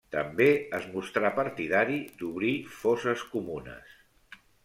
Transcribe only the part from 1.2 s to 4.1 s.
partidari d'obrir fosses comunes.